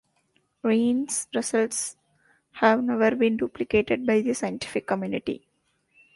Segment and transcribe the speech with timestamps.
[0.63, 1.95] Rhine's results
[2.53, 5.45] have never been duplicated by the scientific community.